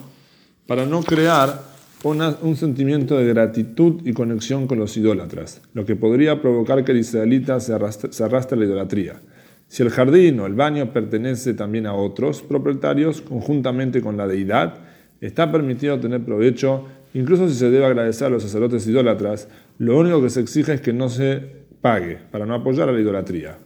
para 0.68 0.86
no 0.86 1.02
crear 1.02 1.77
un 2.04 2.56
sentimiento 2.56 3.18
de 3.18 3.26
gratitud 3.26 4.02
y 4.06 4.14
conexión 4.14 4.68
con 4.68 4.78
los 4.78 4.96
idólatras, 4.98 5.62
lo 5.74 5.86
que 5.86 5.96
podría 5.96 6.42
provocar 6.42 6.84
que 6.84 6.92
el 6.92 7.00
israelita 7.00 7.60
se 7.60 7.74
arrastre, 7.74 8.14
se 8.14 8.24
arrastre 8.24 8.56
a 8.56 8.60
la 8.60 8.66
idolatría. 8.66 9.22
Si 9.68 9.84
el 9.84 9.90
jardín 9.90 10.40
o 10.40 10.46
el 10.46 10.54
baño 10.54 10.94
pertenece 10.94 11.54
también 11.54 11.88
a 11.88 11.94
otros 11.94 12.42
propietarios, 12.42 13.22
conjuntamente 13.22 14.02
con 14.02 14.16
la 14.16 14.28
deidad, 14.28 14.76
está 15.20 15.52
permitido 15.52 16.00
tener 16.00 16.24
provecho, 16.24 16.86
incluso 17.14 17.50
si 17.50 17.56
se 17.56 17.70
debe 17.70 17.86
agradecer 17.86 18.28
a 18.28 18.30
los 18.30 18.44
sacerdotes 18.44 18.88
idólatras, 18.88 19.50
lo 19.80 19.98
único 19.98 20.22
que 20.22 20.30
se 20.30 20.40
exige 20.40 20.74
es 20.74 20.82
que 20.82 20.94
no 20.94 21.10
se 21.10 21.42
pague, 21.82 22.20
para 22.32 22.46
no 22.46 22.54
apoyar 22.54 22.88
a 22.90 22.92
la 22.92 23.02
idolatría. 23.02 23.58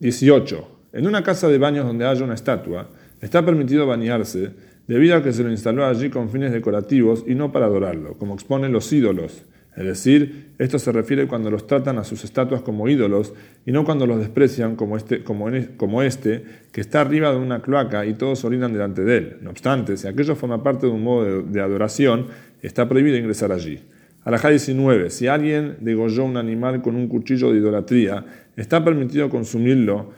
18. 0.00 0.68
En 0.92 1.06
una 1.06 1.22
casa 1.22 1.48
de 1.48 1.58
baños 1.58 1.86
donde 1.86 2.06
haya 2.06 2.24
una 2.24 2.34
estatua, 2.34 2.88
está 3.20 3.44
permitido 3.44 3.86
bañarse 3.86 4.50
debido 4.86 5.16
a 5.16 5.22
que 5.22 5.32
se 5.32 5.42
lo 5.42 5.50
instaló 5.50 5.86
allí 5.86 6.10
con 6.10 6.30
fines 6.30 6.52
decorativos 6.52 7.24
y 7.26 7.34
no 7.34 7.52
para 7.52 7.66
adorarlo, 7.66 8.14
como 8.18 8.34
exponen 8.34 8.72
los 8.72 8.92
ídolos. 8.92 9.44
Es 9.76 9.84
decir, 9.84 10.52
esto 10.58 10.78
se 10.78 10.90
refiere 10.90 11.26
cuando 11.26 11.50
los 11.50 11.66
tratan 11.66 11.98
a 11.98 12.04
sus 12.04 12.24
estatuas 12.24 12.62
como 12.62 12.88
ídolos 12.88 13.34
y 13.66 13.72
no 13.72 13.84
cuando 13.84 14.06
los 14.06 14.18
desprecian 14.18 14.74
como 14.74 14.96
este, 14.96 15.22
como, 15.22 16.02
este 16.02 16.44
que 16.72 16.80
está 16.80 17.02
arriba 17.02 17.30
de 17.30 17.36
una 17.36 17.60
cloaca 17.60 18.06
y 18.06 18.14
todos 18.14 18.42
orinan 18.46 18.72
delante 18.72 19.04
de 19.04 19.16
él. 19.18 19.36
No 19.42 19.50
obstante, 19.50 19.98
si 19.98 20.08
aquello 20.08 20.34
forma 20.34 20.62
parte 20.62 20.86
de 20.86 20.92
un 20.92 21.02
modo 21.02 21.42
de, 21.42 21.60
adoración, 21.60 22.28
está 22.62 22.88
prohibido 22.88 23.18
ingresar 23.18 23.52
allí. 23.52 23.80
Alajá 24.24 24.48
19. 24.48 25.10
Si 25.10 25.26
alguien 25.26 25.76
degolló 25.80 26.24
un 26.24 26.38
animal 26.38 26.80
con 26.80 26.96
un 26.96 27.06
cuchillo 27.06 27.52
de 27.52 27.58
idolatría, 27.58 28.24
está 28.56 28.82
permitido 28.82 29.28
consumirlo, 29.28 30.10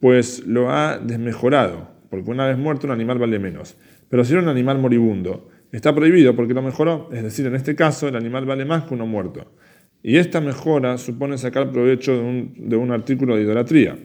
pues 0.00 0.44
lo 0.46 0.68
ha 0.72 0.98
desmejorado, 0.98 1.90
porque 2.10 2.28
una 2.28 2.46
vez 2.46 2.58
muerto 2.58 2.88
un 2.88 2.92
animal 2.92 3.20
vale 3.20 3.38
menos. 3.38 3.76
Pero 4.10 4.24
si 4.24 4.32
era 4.32 4.42
un 4.42 4.48
animal 4.48 4.78
moribundo, 4.78 5.48
está 5.72 5.94
prohibido 5.94 6.34
porque 6.34 6.52
lo 6.52 6.62
mejoró, 6.62 7.08
es 7.12 7.22
decir, 7.22 7.46
en 7.46 7.54
este 7.54 7.76
caso 7.76 8.08
el 8.08 8.16
animal 8.16 8.44
vale 8.44 8.64
más 8.64 8.84
que 8.84 8.94
uno 8.94 9.06
muerto. 9.06 9.52
Y 10.02 10.16
esta 10.16 10.40
mejora 10.40 10.98
supone 10.98 11.38
sacar 11.38 11.70
provecho 11.70 12.12
de 12.12 12.76
un, 12.76 12.90
artículo 12.90 13.36
de 13.36 13.42
idolatría. 13.42 13.96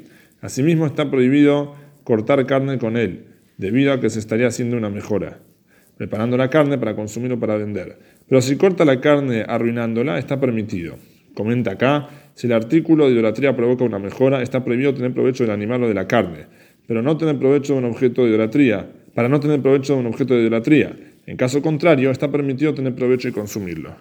Asimismo 0.41 0.85
está 0.85 1.09
prohibido 1.09 1.73
cortar 2.03 2.45
carne 2.45 2.77
con 2.77 2.97
él, 2.97 3.25
debido 3.57 3.93
a 3.93 3.99
que 3.99 4.11
se 4.11 4.19
estaría 4.19 4.47
haciendo 4.47 4.77
una 4.77 4.89
mejora, 4.89 5.39
preparando 5.97 6.37
la 6.37 6.49
carne 6.51 6.77
para 6.77 6.95
consumir 6.95 7.31
o 7.33 7.39
para 7.39 7.57
vender. 7.57 7.97
Pero 8.27 8.41
si 8.41 8.57
corta 8.57 8.85
la 8.85 9.01
carne 9.01 9.43
arruinándola, 9.47 10.19
está 10.19 10.39
permitido. 10.39 10.97
Comenta 11.33 11.71
acá, 11.71 12.09
si 12.35 12.45
el 12.45 12.53
artículo 12.53 13.05
de 13.05 13.13
idolatría 13.13 13.55
provoca 13.55 13.85
una 13.85 13.97
mejora, 13.97 14.43
está 14.43 14.63
prohibido 14.63 14.93
tener 14.93 15.13
provecho 15.13 15.43
del 15.43 15.51
animal 15.51 15.83
o 15.83 15.87
de 15.87 15.93
la 15.95 16.07
carne, 16.07 16.45
pero 16.85 17.01
no 17.01 17.17
tener 17.17 17.39
provecho 17.39 17.73
de 17.73 17.79
un 17.79 17.85
objeto 17.85 18.23
de 18.23 18.29
idolatría, 18.29 18.87
para 19.15 19.29
no 19.29 19.39
tener 19.39 19.61
provecho 19.61 19.93
de 19.93 19.99
un 20.01 20.07
objeto 20.07 20.35
de 20.35 20.41
idolatría. 20.41 20.93
En 21.25 21.37
caso 21.37 21.61
contrario, 21.61 22.11
está 22.11 22.29
permitido 22.29 22.75
tener 22.75 22.93
provecho 22.93 23.29
y 23.29 23.31
consumirlo. 23.31 23.95